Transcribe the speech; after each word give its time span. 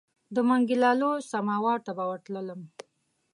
د 0.35 0.37
منګي 0.47 0.77
لالو 0.83 1.11
سماوار 1.31 1.79
ته 1.85 1.91
به 1.97 2.03
ورتللم. 2.09 2.61